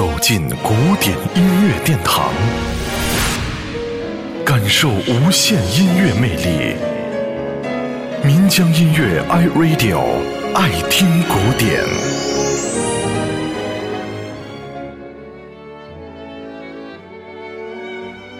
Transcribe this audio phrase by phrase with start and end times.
[0.00, 2.32] 走进古典音乐殿堂，
[4.46, 6.74] 感受无限音乐魅力。
[8.24, 10.00] 民江音乐 iRadio
[10.54, 11.84] 爱听古典。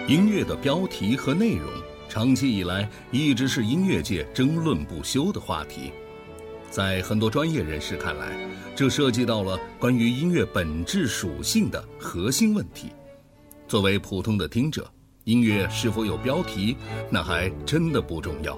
[0.07, 1.69] 音乐的标题和内容，
[2.09, 5.93] 长期以来一直是音乐界争论不休的话题。
[6.71, 8.33] 在很多专业人士看来，
[8.73, 12.87] 这涉及到了关于音乐本质属性的核心问题。
[13.67, 14.89] 作为普通的听者，
[15.25, 16.77] 音乐是否有标题，
[17.09, 18.57] 那还真的不重要。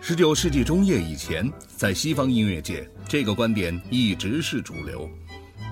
[0.00, 5.08] 十九世纪中叶以前，在西方音乐界，这个观点一直是主流。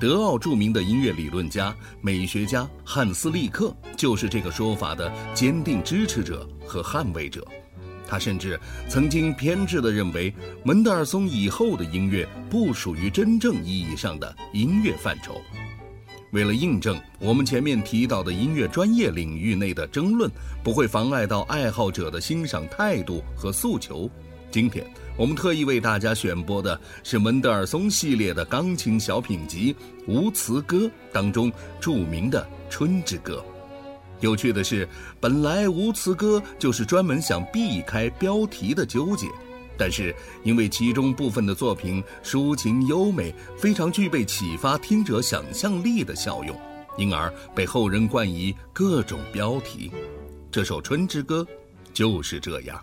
[0.01, 7.45] 德奥著名的音乐理论家、美学家汉斯·利克就是这个说法的坚定支持者和捍卫者。
[8.07, 8.59] 他甚至
[8.89, 10.33] 曾经偏执地认为，
[10.65, 15.41] 门德尔松以后的音乐不属于真正意义上的音乐范畴。
[16.33, 20.29] 为了印证我们前面提到的音乐专业领域内的争论
[20.65, 24.11] 不会妨碍到爱好者的欣赏态度和诉求，
[24.51, 24.85] 今天
[25.17, 29.73] 我们特意为大家选播的是门德尔松系列的钢琴小品集
[30.09, 30.79] 《无词歌》
[31.13, 33.45] 当中著名的《春之歌》。
[34.21, 34.89] 有趣的是，
[35.21, 39.27] 本来《无词歌》就是专门想避开标题的纠结，
[39.77, 46.59] 但是因为其中部分的作品抒情优美，非常具备启发听者想象力的效用，
[46.97, 49.91] 因而被后人冠以各种标题。
[50.51, 51.43] 这首《春之歌》
[51.93, 52.83] 就是这样。